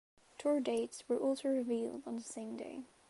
Tour 0.39 0.59
dates 0.61 1.07
were 1.07 1.19
also 1.19 1.49
revealed 1.49 2.07
on 2.07 2.15
the 2.15 2.23
same 2.23 2.57
day. 2.57 2.85